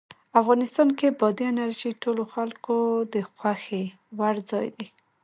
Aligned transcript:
افغانستان 0.41 0.89
کې 0.97 1.07
بادي 1.19 1.45
انرژي 1.49 1.89
د 1.93 1.97
ټولو 2.03 2.23
خلکو 2.33 2.75
د 3.13 3.15
خوښې 3.37 3.83
وړ 4.17 4.35
ځای 4.51 4.67
دی. 4.77 4.87